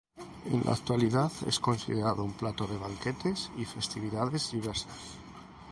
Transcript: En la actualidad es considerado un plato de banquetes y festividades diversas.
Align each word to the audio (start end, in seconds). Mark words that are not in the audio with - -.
En 0.51 0.63
la 0.65 0.71
actualidad 0.71 1.31
es 1.45 1.59
considerado 1.59 2.23
un 2.23 2.33
plato 2.33 2.65
de 2.65 2.75
banquetes 2.75 3.51
y 3.55 3.65
festividades 3.65 4.51
diversas. 4.51 5.19